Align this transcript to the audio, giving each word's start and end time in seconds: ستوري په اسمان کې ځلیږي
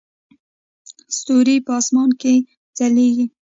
ستوري 1.17 1.55
په 1.65 1.71
اسمان 1.79 2.09
کې 2.21 2.33
ځلیږي 2.77 3.25